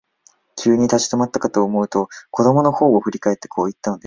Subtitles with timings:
[0.55, 3.99] 急に立ち止まったかと思うと、子供のほうを振り返って、こう言ったのです。